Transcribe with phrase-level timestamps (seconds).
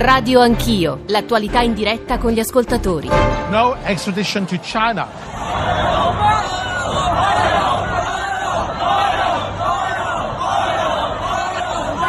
[0.00, 3.10] Radio Anch'io, l'attualità in diretta con gli ascoltatori.
[3.50, 5.06] No extradition to China.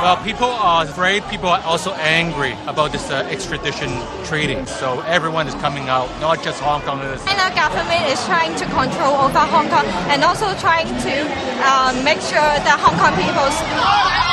[0.02, 1.24] Well, people are afraid.
[1.30, 3.92] People are also angry about this uh, extradition
[4.24, 4.66] treaty.
[4.66, 7.20] So everyone is coming out, not just Hong Kongers.
[7.26, 11.28] China government is trying to control over Hong Kong and also trying to
[11.68, 14.31] uh, make sure that Hong Kong people's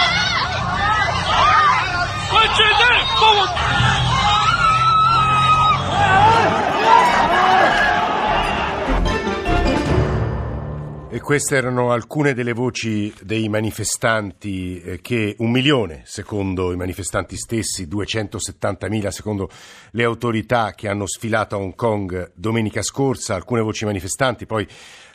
[11.10, 17.36] E queste erano alcune delle voci dei manifestanti eh, che un milione, secondo i manifestanti
[17.36, 19.48] stessi, 270.000 secondo
[19.92, 24.64] le autorità che hanno sfilato a Hong Kong domenica scorsa, alcune voci manifestanti, poi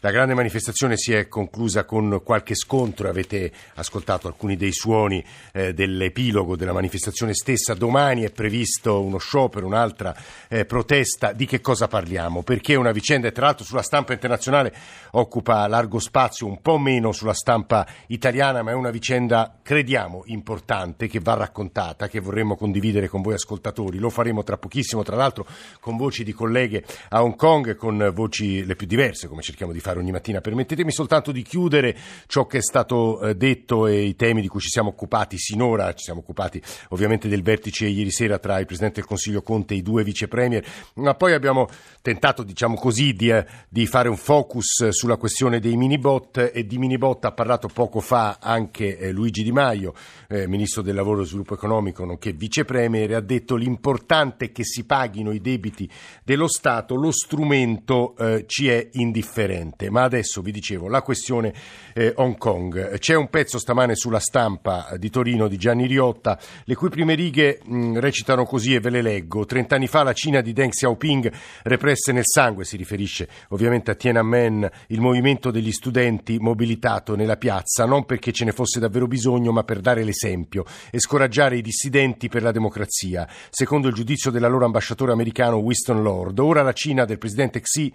[0.03, 5.73] la grande manifestazione si è conclusa con qualche scontro, avete ascoltato alcuni dei suoni eh,
[5.73, 7.73] dell'epilogo della manifestazione stessa.
[7.73, 10.13] Domani è previsto uno sciopero, un'altra
[10.49, 11.31] eh, protesta.
[11.31, 12.43] Di che cosa parliamo?
[12.43, 14.73] Perché una vicenda, tra l'altro sulla stampa internazionale
[15.11, 21.07] occupa largo spazio, un po' meno sulla stampa italiana, ma è una vicenda, crediamo, importante,
[21.07, 23.99] che va raccontata, che vorremmo condividere con voi ascoltatori.
[23.99, 25.47] Lo faremo tra pochissimo, tra l'altro
[25.79, 29.79] con voci di colleghe a Hong Kong, con voci le più diverse, come cerchiamo di
[29.79, 30.41] fare fare ogni mattina.
[30.41, 31.95] Permettetemi soltanto di chiudere
[32.27, 35.93] ciò che è stato eh, detto e i temi di cui ci siamo occupati sinora.
[35.93, 39.77] Ci siamo occupati ovviamente del vertice ieri sera tra il Presidente del Consiglio Conte e
[39.77, 41.67] i due vice premier, ma poi abbiamo
[42.01, 46.77] tentato, diciamo così, di, eh, di fare un focus sulla questione dei minibot e di
[46.77, 49.93] minibot ha parlato poco fa anche eh, Luigi Di Maio,
[50.27, 54.63] eh, Ministro del Lavoro e Sviluppo Economico, nonché vice premier, ha detto l'importante è che
[54.63, 55.89] si paghino i debiti
[56.23, 59.89] dello Stato, lo strumento eh, ci è indifferente niente.
[59.89, 61.53] Ma adesso vi dicevo la questione
[61.93, 62.97] eh, Hong Kong.
[62.97, 67.59] C'è un pezzo stamane sulla stampa di Torino di Gianni Riotta, le cui prime righe
[67.63, 69.45] mh, recitano così e ve le leggo.
[69.45, 71.31] Trent'anni fa la Cina di Deng Xiaoping
[71.63, 77.85] represse nel sangue, si riferisce ovviamente a Tiananmen, il movimento degli studenti mobilitato nella piazza,
[77.85, 82.29] non perché ce ne fosse davvero bisogno, ma per dare l'esempio e scoraggiare i dissidenti
[82.29, 83.27] per la democrazia.
[83.49, 87.91] Secondo il giudizio dell'allora ambasciatore americano Winston Lord, ora la Cina del presidente Xi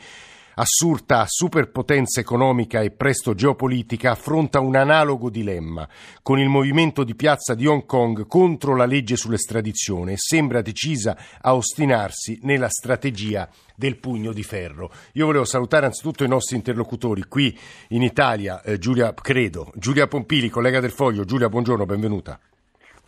[0.60, 5.88] assurta superpotenza economica e presto geopolitica, affronta un analogo dilemma
[6.20, 11.16] con il movimento di piazza di Hong Kong contro la legge sull'estradizione e sembra decisa
[11.41, 14.91] a ostinarsi nella strategia del pugno di ferro.
[15.12, 17.56] Io volevo salutare anzitutto i nostri interlocutori qui
[17.88, 21.25] in Italia, eh, Giulia Credo, Giulia Pompili, collega del Foglio.
[21.25, 22.38] Giulia, buongiorno, benvenuta.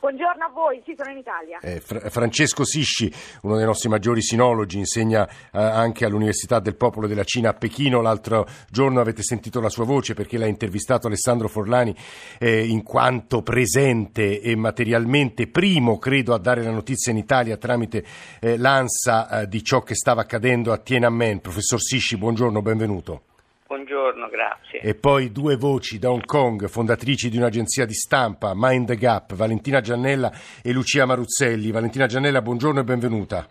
[0.01, 1.59] Buongiorno a voi, sì, sono in Italia.
[1.61, 3.13] Eh, Fra- Francesco Sisci,
[3.43, 8.01] uno dei nostri maggiori sinologi, insegna eh, anche all'Università del Popolo della Cina a Pechino.
[8.01, 11.95] L'altro giorno avete sentito la sua voce perché l'ha intervistato Alessandro Forlani
[12.39, 18.03] eh, in quanto presente e materialmente primo, credo, a dare la notizia in Italia tramite
[18.41, 21.41] eh, l'ANSA eh, di ciò che stava accadendo a Tiananmen.
[21.43, 23.30] Professor Sisci, buongiorno, benvenuto.
[23.71, 24.81] Buongiorno, grazie.
[24.81, 29.35] E poi due voci da Hong Kong, fondatrici di un'agenzia di stampa, Mind the Gap,
[29.35, 31.71] Valentina Giannella e Lucia Maruzzelli.
[31.71, 33.47] Valentina Giannella, buongiorno e benvenuta.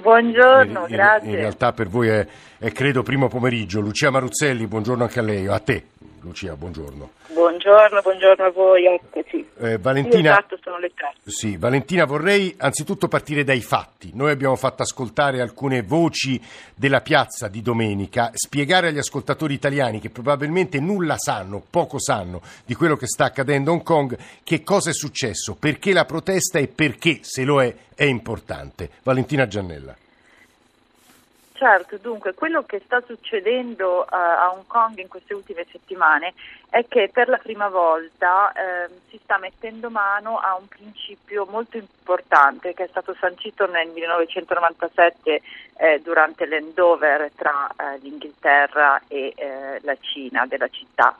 [0.00, 1.28] Buongiorno, in, grazie.
[1.28, 2.24] In realtà per voi è,
[2.56, 3.80] è credo primo pomeriggio.
[3.80, 5.86] Lucia Maruzzelli, buongiorno anche a lei, a te.
[6.24, 7.10] Lucia, buongiorno.
[7.34, 8.86] Buongiorno, buongiorno a voi.
[8.86, 9.46] Ecco, sì.
[9.58, 11.12] Eh, Valentina, esatto, sono le tre.
[11.26, 14.10] Sì, Valentina, vorrei anzitutto partire dai fatti.
[14.14, 16.40] Noi abbiamo fatto ascoltare alcune voci
[16.74, 22.74] della piazza di domenica, spiegare agli ascoltatori italiani che probabilmente nulla sanno, poco sanno di
[22.74, 26.68] quello che sta accadendo a Hong Kong, che cosa è successo, perché la protesta e
[26.68, 28.88] perché, se lo è, è importante.
[29.02, 29.94] Valentina Giannella.
[31.64, 36.34] Certo, dunque quello che sta succedendo uh, a Hong Kong in queste ultime settimane
[36.68, 41.78] è che per la prima volta eh, si sta mettendo mano a un principio molto
[41.78, 45.40] importante che è stato sancito nel 1997
[45.76, 51.16] eh, durante l'endover tra eh, l'Inghilterra e eh, la Cina della città.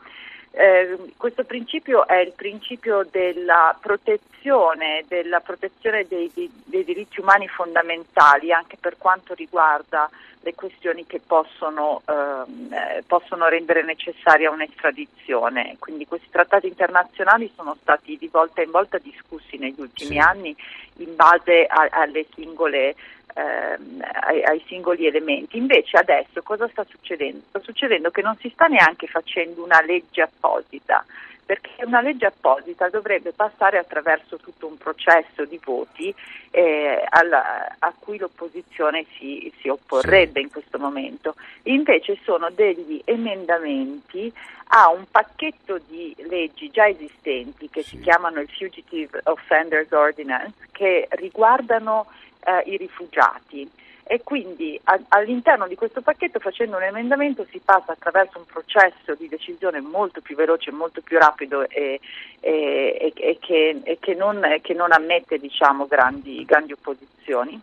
[0.56, 7.48] Eh, questo principio è il principio della protezione, della protezione dei, dei, dei, diritti umani
[7.48, 10.08] fondamentali anche per quanto riguarda
[10.42, 15.74] le questioni che possono, ehm, eh, possono rendere necessaria un'estradizione.
[15.80, 20.18] Quindi questi trattati internazionali sono stati di volta in volta discussi negli ultimi sì.
[20.18, 20.56] anni
[20.98, 22.94] in base a, alle singole
[23.34, 25.56] ehm, ai, ai, singoli elementi.
[25.56, 27.42] Invece adesso cosa sta succedendo?
[27.48, 31.04] Sta succedendo che non si sta neanche facendo una legge apposita,
[31.44, 36.14] perché una legge apposita dovrebbe passare attraverso tutto un processo di voti
[36.50, 40.46] eh, alla, a cui l'opposizione si, si opporrebbe sì.
[40.46, 41.34] in questo momento.
[41.64, 44.32] Invece sono degli emendamenti
[44.68, 47.90] a un pacchetto di leggi già esistenti che sì.
[47.90, 52.06] si chiamano il Fugitive Offenders Ordinance che riguardano
[52.44, 53.70] eh, i rifugiati
[54.06, 59.14] e quindi a, all'interno di questo pacchetto facendo un emendamento si passa attraverso un processo
[59.14, 62.00] di decisione molto più veloce, molto più rapido e,
[62.40, 67.58] e, e, che, e che, non, che, non, ammette diciamo, grandi, grandi opposizioni.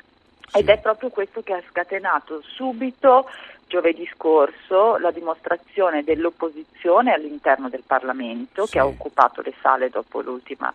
[0.54, 3.30] Ed è proprio questo che ha scatenato subito
[3.68, 8.74] giovedì scorso la dimostrazione dell'opposizione all'interno del Parlamento sì.
[8.74, 10.74] che ha occupato le sale dopo l'ultima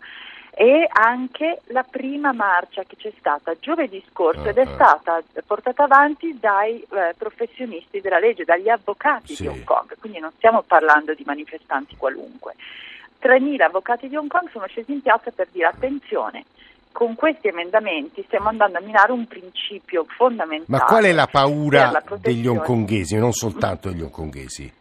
[0.58, 4.48] e anche la prima marcia che c'è stata giovedì scorso uh-huh.
[4.48, 4.74] ed è ah, ah.
[4.74, 9.42] stata portata avanti dai eh, professionisti della legge, dagli avvocati sì.
[9.42, 12.54] di Hong Kong, quindi non stiamo parlando di manifestanti qualunque.
[13.20, 16.46] 3.000 avvocati di Hong Kong sono scesi in piazza per dire attenzione,
[16.90, 20.64] con questi emendamenti stiamo andando a minare un principio fondamentale.
[20.68, 24.72] Ma qual è la paura la degli hongkongesi, non soltanto degli hongkongesi?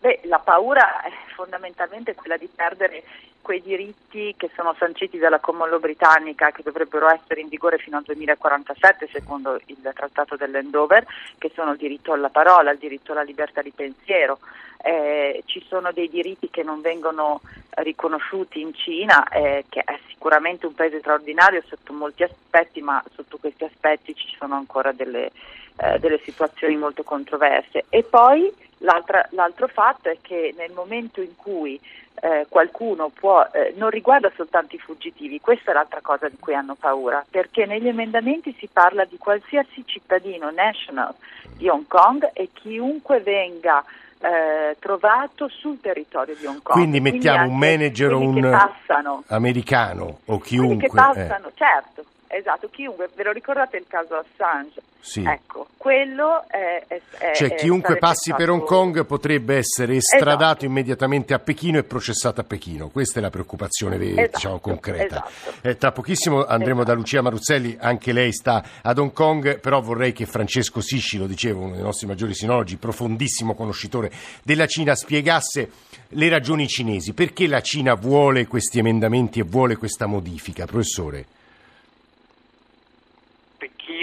[0.00, 3.02] Beh, la paura è fondamentalmente quella di perdere
[3.42, 8.02] quei diritti che sono sanciti dalla Common britannica che dovrebbero essere in vigore fino al
[8.04, 11.04] 2047 secondo il trattato dell'Endover,
[11.38, 14.38] che sono il diritto alla parola, il diritto alla libertà di pensiero.
[14.80, 17.40] Eh, ci sono dei diritti che non vengono
[17.70, 23.38] riconosciuti in Cina, eh, che è sicuramente un paese straordinario sotto molti aspetti, ma sotto
[23.38, 25.32] questi aspetti ci sono ancora delle,
[25.78, 27.84] eh, delle situazioni molto controverse.
[27.88, 31.80] E poi l'altro fatto è che nel momento in cui
[32.20, 36.54] eh, qualcuno può, eh, non riguarda soltanto i fuggitivi, questa è l'altra cosa di cui
[36.54, 41.14] hanno paura, perché negli emendamenti si parla di qualsiasi cittadino national
[41.56, 43.84] di Hong Kong e chiunque venga
[44.20, 46.76] eh, trovato sul territorio di Hong Kong.
[46.76, 50.88] Quindi mettiamo Quindi un manager o un passano, americano o chiunque.
[50.88, 54.82] Che passano, certo, esatto, chiunque, ve lo ricordate il caso Assange?
[55.00, 55.22] Sì.
[55.22, 56.84] Ecco, quello è...
[56.86, 60.64] è, è cioè chiunque passi per Hong Kong potrebbe essere estradato esatto.
[60.66, 62.88] immediatamente a Pechino e processato a Pechino.
[62.88, 64.30] Questa è la preoccupazione esatto.
[64.34, 65.24] diciamo, concreta.
[65.26, 65.66] Esatto.
[65.68, 70.12] Eh, tra pochissimo andremo da Lucia Maruzzelli, anche lei sta ad Hong Kong, però vorrei
[70.12, 74.10] che Francesco Sisci, lo dicevo, uno dei nostri maggiori sinologi, profondissimo conoscitore
[74.42, 75.70] della Cina, spiegasse
[76.08, 77.14] le ragioni cinesi.
[77.14, 81.36] Perché la Cina vuole questi emendamenti e vuole questa modifica, professore?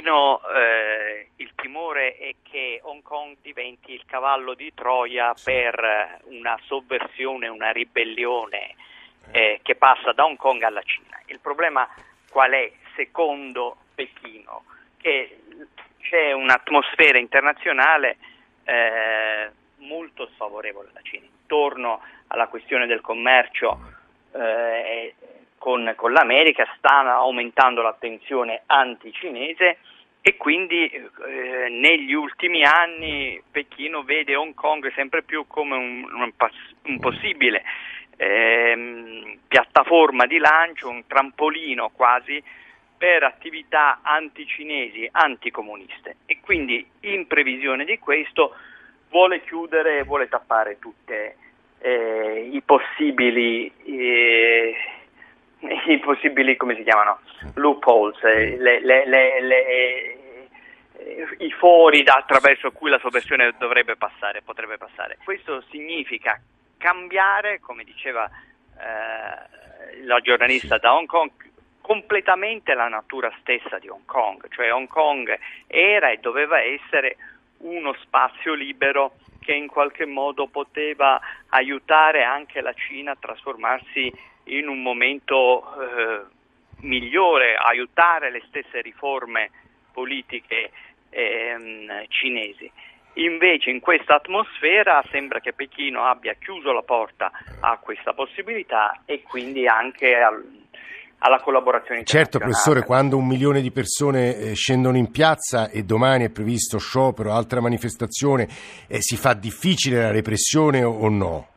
[0.06, 0.42] Pechino...
[0.50, 0.96] Eh
[1.38, 7.72] il timore è che Hong Kong diventi il cavallo di Troia per una sovversione, una
[7.72, 8.76] ribellione
[9.32, 11.20] eh, che passa da Hong Kong alla Cina.
[11.26, 11.88] Il problema
[12.30, 14.64] qual è, secondo Pechino?
[14.98, 15.40] Che
[16.00, 18.18] c'è un'atmosfera internazionale
[18.64, 23.78] eh, molto sfavorevole alla Cina, intorno alla questione del commercio
[24.34, 25.16] eh,
[25.58, 29.80] con, con l'America sta aumentando l'attenzione anticinese
[30.28, 36.32] e quindi eh, negli ultimi anni Pechino vede Hong Kong sempre più come un, un,
[36.86, 37.62] un possibile
[38.18, 42.42] eh, piattaforma di lancio, un trampolino quasi
[42.98, 46.16] per attività anticinesi, anticomuniste.
[46.26, 48.56] E quindi in previsione di questo
[49.12, 51.36] vuole chiudere, vuole tappare tutte
[51.78, 54.76] eh, i possibili eh,
[55.88, 57.20] i possibili, come si chiamano,
[57.56, 60.15] loopholes, eh, le, le, le,
[61.40, 65.18] i fori da, attraverso cui la sovversione dovrebbe passare, potrebbe passare.
[65.24, 66.40] Questo significa
[66.78, 71.32] cambiare, come diceva eh, la giornalista da Hong Kong,
[71.82, 77.18] completamente la natura stessa di Hong Kong, cioè Hong Kong era e doveva essere
[77.60, 84.12] uno spazio libero che in qualche modo poteva aiutare anche la Cina a trasformarsi
[84.46, 86.22] in un momento eh,
[86.80, 89.52] migliore, aiutare le stesse riforme
[89.92, 90.72] politiche
[91.16, 92.70] ehm, cinesi.
[93.18, 97.32] Invece in questa atmosfera sembra che Pechino abbia chiuso la porta
[97.62, 100.44] a questa possibilità e quindi anche al,
[101.20, 106.26] alla collaborazione Certo, professore, quando un milione di persone eh, scendono in piazza e domani
[106.26, 108.48] è previsto sciopero, altra manifestazione,
[108.90, 111.48] eh, si fa difficile la repressione o, o no?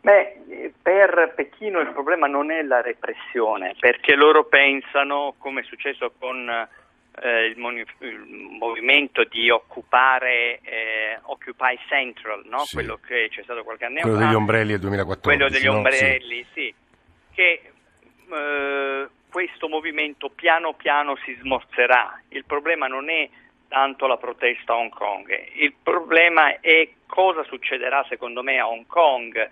[0.00, 6.12] Beh, per Pechino il problema non è la repressione, perché loro pensano, come è successo
[6.18, 6.48] con
[7.22, 8.26] eh, il, moni- il,
[8.58, 12.60] movimento di occupare eh, Occupy Central, no?
[12.60, 12.74] sì.
[12.74, 14.16] quello che c'è stato qualche anno quello fa.
[14.16, 15.36] Quello degli ombrelli del 2014.
[15.36, 15.76] Quello degli no?
[15.76, 16.62] ombrelli, sì.
[16.62, 16.74] sì.
[17.34, 17.62] Che
[18.30, 22.20] eh, questo movimento piano piano si smorzerà.
[22.28, 23.28] Il problema non è
[23.68, 28.86] tanto la protesta a Hong Kong, il problema è cosa succederà secondo me a Hong
[28.86, 29.48] Kong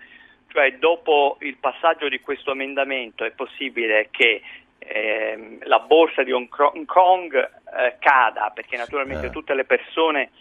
[0.49, 4.41] cioè dopo il passaggio di questo emendamento è possibile che
[4.87, 6.47] ehm, la borsa di Hong
[6.85, 9.29] Kong eh, cada perché naturalmente Eh.
[9.31, 10.31] tutte le persone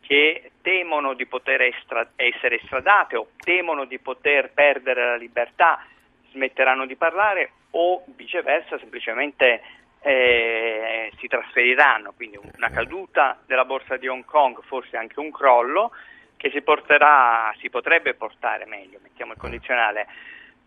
[0.00, 5.84] che temono di poter estra- essere estradate o temono di poter perdere la libertà
[6.32, 9.62] smetteranno di parlare o viceversa semplicemente
[10.02, 15.92] eh, si trasferiranno, quindi una caduta della borsa di Hong Kong, forse anche un crollo
[16.36, 20.06] che si porterà, si potrebbe portare meglio, mettiamo il condizionale,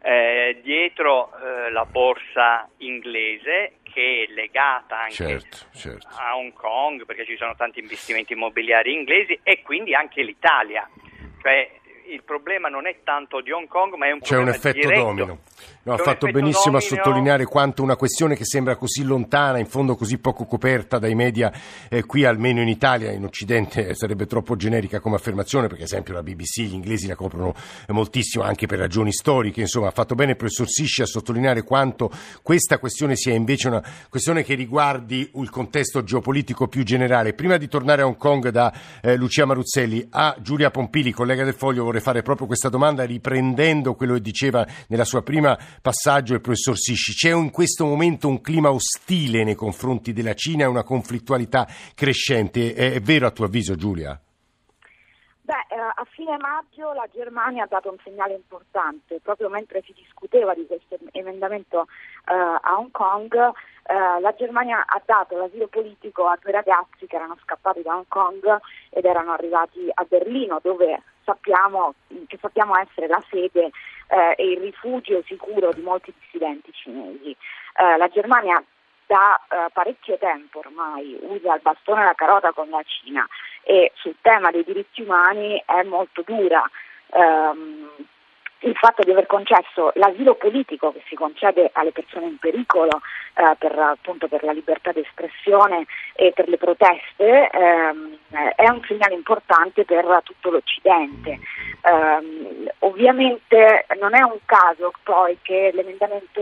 [0.03, 6.07] eh, dietro eh, la borsa inglese che è legata anche Certo, certo.
[6.17, 10.89] a Hong Kong perché ci sono tanti investimenti immobiliari inglesi e quindi anche l'Italia.
[11.41, 11.79] Cioè,
[12.11, 14.87] il problema non è tanto di Hong Kong, ma è un C'è un problema effetto
[14.87, 15.03] diretto.
[15.03, 15.39] domino.
[15.85, 17.03] No, ha C'è un fatto benissimo a domino.
[17.03, 21.51] sottolineare quanto una questione che sembra così lontana, in fondo così poco coperta dai media,
[21.89, 25.89] eh, qui almeno in Italia, in Occidente eh, sarebbe troppo generica come affermazione, perché ad
[25.89, 27.53] esempio la BBC, gli inglesi la coprono
[27.89, 32.09] moltissimo anche per ragioni storiche, insomma ha fatto bene il professor Sisci a sottolineare quanto
[32.41, 37.33] questa questione sia invece una questione che riguardi il contesto geopolitico più generale.
[37.33, 41.53] Prima di tornare a Hong Kong da eh, Lucia Maruzzelli a Giulia Pompili, collega del
[41.53, 46.41] Foglio, vorrei fare proprio questa domanda riprendendo quello che diceva nella sua prima passaggio il
[46.41, 47.13] professor Sisci.
[47.13, 52.73] C'è in questo momento un clima ostile nei confronti della Cina e una conflittualità crescente.
[52.73, 54.19] È, vero a tuo avviso, Giulia?
[55.45, 59.93] Beh, eh, a fine maggio la Germania ha dato un segnale importante, proprio mentre si
[59.93, 61.81] discuteva di questo emendamento
[62.25, 67.17] eh, a Hong Kong, eh, la Germania ha dato l'asilo politico a due ragazzi che
[67.17, 68.41] erano scappati da Hong Kong
[68.89, 71.93] ed erano arrivati a Berlino, dove sappiamo,
[72.27, 73.71] che sappiamo essere la sede
[74.07, 77.35] eh, e il rifugio sicuro di molti dissidenti cinesi.
[77.75, 78.63] Eh, la Germania
[79.05, 83.27] da eh, parecchio tempo ormai usa il bastone e la carota con la Cina
[83.61, 86.63] e sul tema dei diritti umani è molto dura.
[87.11, 87.89] Ehm,
[88.63, 93.01] il fatto di aver concesso l'asilo politico che si concede alle persone in pericolo
[93.35, 98.17] eh, per, appunto, per la libertà di espressione e per le proteste ehm,
[98.55, 101.39] è un segnale importante per tutto l'Occidente.
[101.81, 105.73] Ehm, ovviamente non è un caso poi che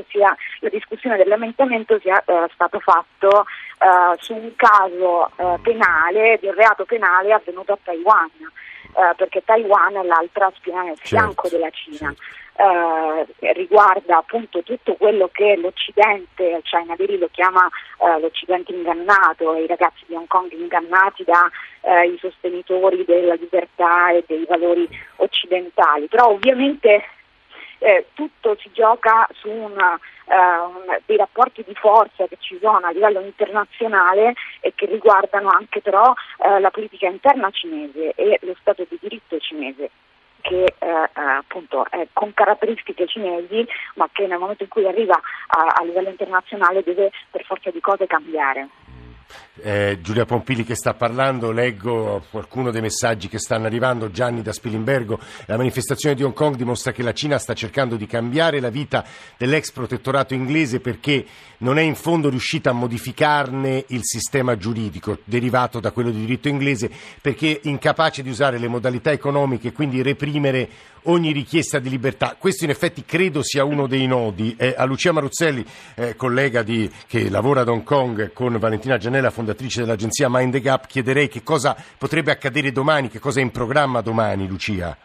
[0.10, 3.46] sia, la discussione dell'emendamento sia eh, stato fatto
[3.80, 8.30] eh, su un caso eh, penale, di un reato penale avvenuto a Taiwan
[8.95, 12.13] eh, perché Taiwan è l'altra spina nel fianco Certo, della Cina.
[12.53, 17.67] Eh, riguarda appunto tutto quello che l'Occidente, China Daily lo chiama
[18.00, 24.24] eh, l'Occidente ingannato e i ragazzi di Hong Kong ingannati dai sostenitori della libertà e
[24.27, 26.07] dei valori occidentali.
[26.07, 27.03] Però ovviamente
[27.82, 32.92] eh, tutto si gioca su una, eh, dei rapporti di forza che ci sono a
[32.92, 38.86] livello internazionale e che riguardano anche però eh, la politica interna cinese e lo Stato
[38.88, 39.90] di diritto cinese
[40.42, 45.16] che eh, eh, appunto è con caratteristiche cinesi ma che nel momento in cui arriva
[45.16, 48.70] a, a livello internazionale deve per forza di cose cambiare.
[49.63, 54.54] Eh, Giulia Pompili che sta parlando, leggo qualcuno dei messaggi che stanno arrivando, Gianni da
[54.54, 58.70] Spilimbergo, la manifestazione di Hong Kong dimostra che la Cina sta cercando di cambiare la
[58.70, 59.06] vita
[59.38, 61.25] dell'ex protettorato inglese perché
[61.60, 66.48] non è in fondo riuscita a modificarne il sistema giuridico derivato da quello di diritto
[66.48, 66.90] inglese
[67.22, 70.70] perché è incapace di usare le modalità economiche e quindi reprimere
[71.04, 72.36] ogni richiesta di libertà.
[72.38, 74.56] Questo in effetti credo sia uno dei nodi.
[74.58, 79.30] Eh, a Lucia Maruzzelli, eh, collega di, che lavora ad Hong Kong con Valentina Gianella,
[79.30, 83.51] fondatrice dell'agenzia Mind the Gap, chiederei che cosa potrebbe accadere domani, che cosa è in
[83.51, 84.96] programma domani, Lucia.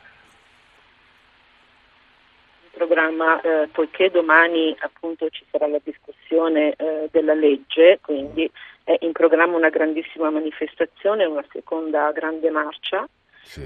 [2.71, 8.49] programma eh, poiché domani appunto ci sarà la discussione eh, della legge, quindi
[8.85, 13.09] è in programma una grandissima manifestazione, una seconda grande marcia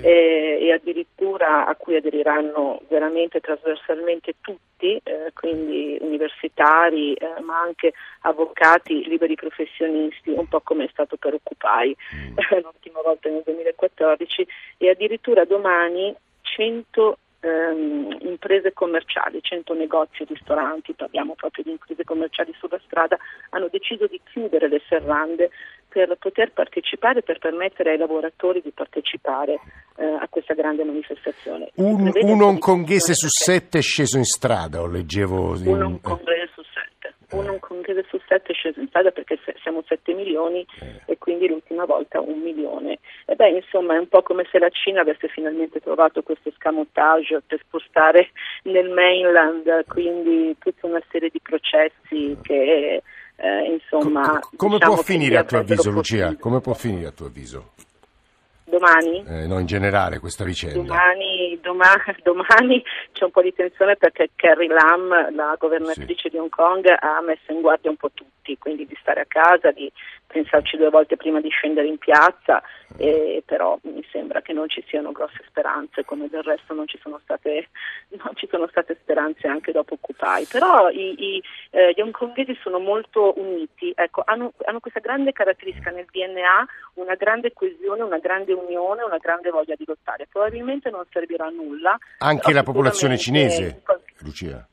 [0.03, 7.93] eh, e addirittura a cui aderiranno veramente trasversalmente tutti, eh, quindi universitari eh, ma anche
[8.23, 11.95] avvocati, liberi professionisti, un po' come è stato per Occupy
[12.63, 14.47] l'ultima volta nel 2014
[14.79, 22.55] e addirittura domani 100 ehm, imprese commerciali, 100 negozi, ristoranti, parliamo proprio di imprese commerciali
[22.59, 23.19] sulla strada,
[23.51, 25.51] hanno deciso di chiudere le serrande
[25.91, 29.59] per poter partecipare, per permettere ai lavoratori di partecipare
[29.97, 31.71] eh, a questa grande manifestazione.
[31.75, 35.59] Un, un hongkongese su sette è sceso in strada, o leggevo.
[35.65, 37.15] un hongkongese su sette.
[37.31, 40.65] Un hongkongese su sette è sceso in strada perché se- siamo 7 milioni
[41.07, 42.99] e quindi l'ultima volta un milione.
[43.27, 47.43] E beh, insomma, è un po' come se la Cina avesse finalmente trovato questo scamotage
[47.47, 48.31] per spostare
[48.65, 53.03] nel mainland, quindi tutta una serie di processi che
[53.41, 54.29] eh, insomma.
[54.29, 56.37] Co- co- come diciamo può finire a tuo avviso, Lucia?
[56.37, 57.73] Come può finire a tuo avviso?
[58.65, 59.25] Domani?
[59.27, 60.77] Eh, no, in generale questa vicenda.
[60.79, 62.83] Domani, domani, domani,
[63.13, 66.29] c'è un po' di tensione perché Carrie Lam, la governatrice sì.
[66.29, 69.73] di Hong Kong, ha messo in guardia un po' tutti, quindi di stare a casa,
[69.73, 69.91] di
[70.31, 72.63] pensarci due volte prima di scendere in piazza,
[72.97, 76.99] eh, però mi sembra che non ci siano grosse speranze, come del resto non ci
[77.03, 77.69] sono state,
[78.35, 80.47] ci sono state speranze anche dopo Occupy.
[80.51, 85.91] Però i, i, eh, gli hongkongesi sono molto uniti, ecco, hanno, hanno questa grande caratteristica
[85.91, 90.27] nel DNA, una grande coesione, una grande unione, una grande voglia di lottare.
[90.31, 91.99] Probabilmente non servirà a nulla.
[92.19, 93.83] Anche la popolazione cinese,
[94.19, 94.67] Lucia.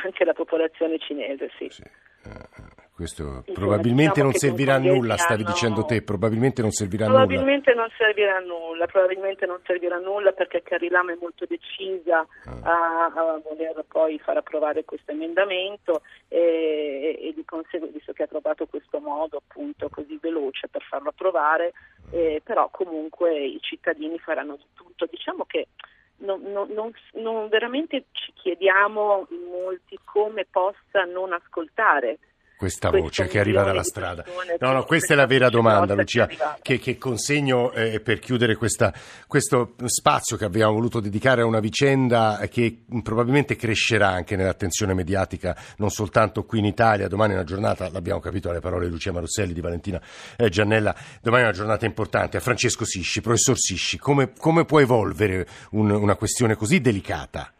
[0.00, 1.68] Anche la popolazione cinese, sì.
[1.70, 1.82] sì.
[2.24, 2.67] Uh,
[2.98, 5.52] questo Insomma, probabilmente diciamo non servirà a nulla, stavi hanno...
[5.52, 7.26] dicendo te, probabilmente non servirà a nulla.
[7.26, 11.46] Probabilmente non servirà a nulla, probabilmente non servirà a nulla perché Carrie Lam è molto
[11.46, 12.58] decisa ah.
[12.60, 18.26] a, a, voler poi far approvare questo emendamento e, e di conseguenza, visto che ha
[18.26, 21.74] trovato questo modo appunto così veloce per farlo approvare,
[22.10, 25.06] eh, però comunque i cittadini faranno di tutto.
[25.08, 25.68] Diciamo che
[26.16, 32.18] non, non, non, non veramente ci chiediamo molti come possa non ascoltare
[32.58, 34.24] questa voce che arriva dalla strada.
[34.58, 36.28] No, no, questa è la vera domanda, Lucia,
[36.60, 38.92] che, che consegno eh, per chiudere questa,
[39.28, 45.56] questo spazio che abbiamo voluto dedicare a una vicenda che probabilmente crescerà anche nell'attenzione mediatica,
[45.76, 47.06] non soltanto qui in Italia.
[47.06, 50.02] Domani è una giornata, l'abbiamo capito dalle parole di Lucia Marusselli, di Valentina
[50.36, 52.38] eh, Giannella, domani è una giornata importante.
[52.38, 57.52] A Francesco Sisci, professor Sisci, come, come può evolvere un, una questione così delicata?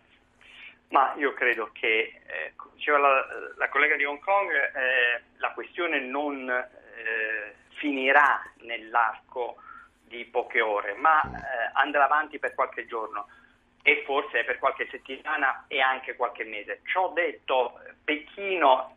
[0.91, 2.19] Ma io credo che
[2.89, 3.27] diceva la,
[3.57, 9.57] la, collega di Hong Kong, eh, la questione non eh, finirà nell'arco
[10.05, 13.29] di poche ore, ma eh, andrà avanti per qualche giorno
[13.83, 16.81] e forse per qualche settimana e anche qualche mese.
[16.85, 18.97] Ciò detto, Pechino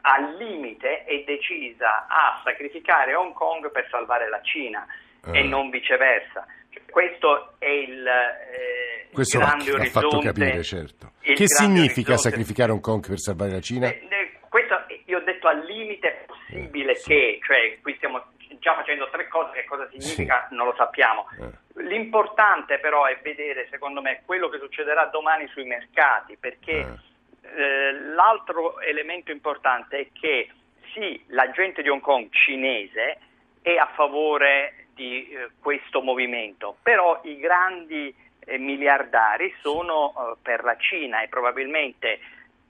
[0.00, 4.86] al limite è decisa a sacrificare Hong Kong per salvare la Cina
[5.30, 5.44] e ah.
[5.44, 6.46] non viceversa.
[6.90, 9.88] Questo è il, eh, Questo grande orizzonte.
[9.88, 11.12] fatto capire, certo.
[11.20, 12.16] Che significa orizzonte.
[12.16, 13.88] sacrificare Hong Kong per salvare la Cina?
[13.88, 17.08] Eh, eh, questo io ho detto al limite possibile eh, sì.
[17.08, 18.24] che, cioè qui stiamo
[18.58, 20.54] già facendo tre cose, che cosa significa sì.
[20.54, 21.26] non lo sappiamo.
[21.40, 21.82] Eh.
[21.82, 27.14] L'importante però è vedere, secondo me, quello che succederà domani sui mercati, perché eh
[28.14, 30.48] l'altro elemento importante è che
[30.92, 33.18] sì, la gente di Hong Kong cinese
[33.62, 40.64] è a favore di eh, questo movimento, però i grandi eh, miliardari sono eh, per
[40.64, 42.18] la Cina e probabilmente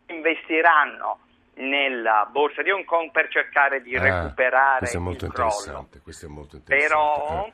[0.08, 1.20] investiranno
[1.54, 5.88] nella borsa di Hong Kong per cercare di ah, recuperare questo è molto il crollo.
[6.02, 6.88] Questo è molto interessante.
[6.94, 7.50] Però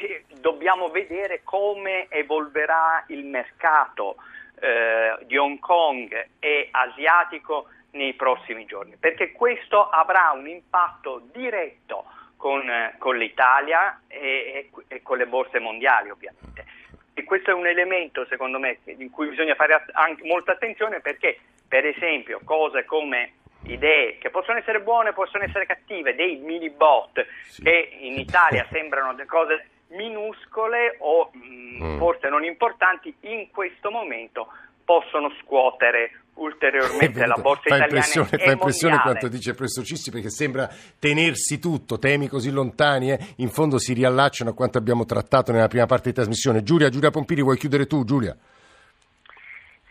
[0.00, 4.16] eh, dobbiamo vedere come evolverà il mercato
[4.60, 12.04] eh, di Hong Kong e asiatico nei prossimi giorni, perché questo avrà un impatto diretto
[12.38, 12.62] con,
[12.96, 16.64] con l'Italia e, e, con le borse mondiali ovviamente.
[17.12, 21.38] E questo è un elemento secondo me in cui bisogna fare anche molta attenzione perché
[21.66, 23.32] per esempio cose come
[23.64, 27.62] idee che possono essere buone, possono essere cattive, dei mini bot sì.
[27.62, 31.98] che in Italia sembrano delle cose minuscole o mh, mm, mm.
[31.98, 34.48] forse non importanti, in questo momento
[34.84, 40.10] possono scuotere ulteriormente la borsa fa italiana impressione, Fa impressione quanto dice il professor Cissi
[40.10, 43.18] perché sembra tenersi tutto, temi così lontani, eh?
[43.36, 46.62] in fondo si riallacciano a quanto abbiamo trattato nella prima parte di trasmissione.
[46.62, 48.36] Giulia, Giulia Pompiri, vuoi chiudere tu, Giulia?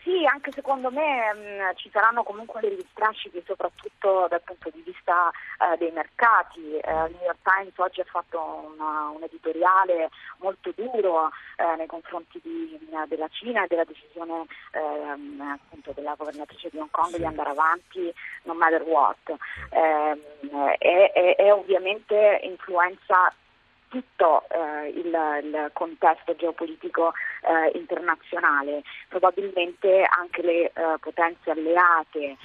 [0.08, 4.80] Sì, anche secondo me mh, mm, ci saranno comunque degli strascichi soprattutto dal punto di
[4.80, 5.28] vista
[5.60, 6.78] eh, dei mercati.
[6.78, 11.86] Eh, il New York Times oggi ha fatto una, un editoriale molto duro eh, nei
[11.86, 17.18] confronti di, della Cina e della decisione ehm, appunto della governatrice di Hong Kong sì.
[17.18, 18.10] di andare avanti
[18.44, 19.36] no matter what.
[19.72, 20.20] Ehm,
[20.78, 23.30] e ovviamente influenza
[23.88, 28.82] tutto eh, il, il, contesto geopolitico eh, internazionale.
[29.08, 32.36] Probabilmente anche le eh, potenze alleate,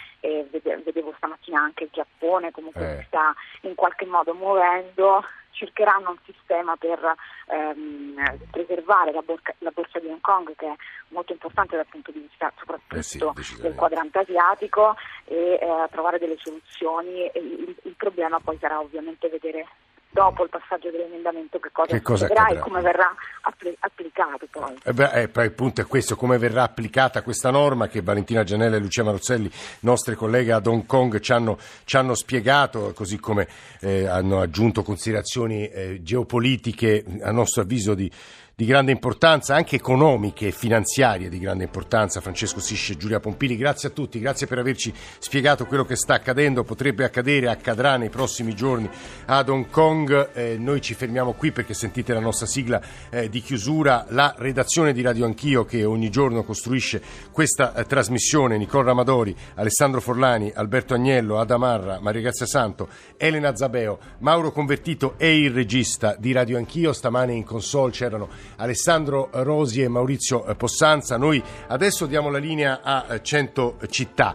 [0.83, 6.75] vedevo stamattina anche il Giappone comunque si sta in qualche modo muovendo, cercheranno un sistema
[6.75, 6.99] per
[7.47, 10.75] ehm, preservare la, borca, la, borsa di Hong Kong che è
[11.09, 13.03] molto importante dal punto di vista soprattutto eh
[13.43, 17.29] sì, del quadrante asiatico e eh, trovare delle soluzioni.
[17.35, 19.67] Il, il problema poi sarà ovviamente vedere
[20.13, 24.77] dopo il passaggio dell'emendamento che cosa, che cosa accadrà e come verrà appli- applicato poi.
[24.83, 28.75] Eh beh, eh, il punto è questo, come verrà applicata questa norma che Valentina Gianella
[28.75, 33.47] e Lucia Marozzelli, nostre colleghe ad Hong Kong, ci hanno, ci hanno spiegato, così come
[33.81, 38.09] eh, hanno aggiunto considerazioni eh, geopolitiche, a nostro avviso di
[38.55, 43.57] di grande importanza, anche economiche e finanziarie di grande importanza, Francesco Sisce e Giulia Pompili.
[43.57, 48.09] Grazie a tutti, grazie per averci spiegato quello che sta accadendo, potrebbe accadere, accadrà nei
[48.09, 48.87] prossimi giorni
[49.25, 50.29] ad Hong Kong.
[50.33, 54.93] Eh, noi ci fermiamo qui perché sentite la nostra sigla eh, di chiusura, la redazione
[54.93, 60.93] di Radio Anch'io che ogni giorno costruisce questa eh, trasmissione, Nicola Ramadori, Alessandro Forlani, Alberto
[60.93, 62.87] Agnello, Adamarra, Maria Grazia Santo,
[63.17, 66.93] Elena Zabeo, Mauro Convertito e il regista di Radio Anch'io.
[66.93, 71.17] Stamane in console c'erano Alessandro Rosi e Maurizio Possanza.
[71.17, 74.33] Noi adesso diamo la linea a 100 città.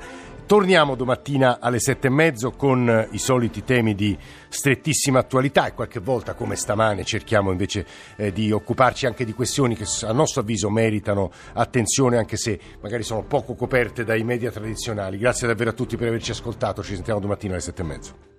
[0.48, 4.16] Torniamo domattina alle sette e mezzo con i soliti temi di
[4.48, 7.84] strettissima attualità e qualche volta, come stamane, cerchiamo invece
[8.16, 13.02] eh, di occuparci anche di questioni che a nostro avviso meritano attenzione, anche se magari
[13.02, 15.18] sono poco coperte dai media tradizionali.
[15.18, 16.82] Grazie davvero a tutti per averci ascoltato.
[16.82, 18.37] Ci sentiamo domattina alle sette e mezzo.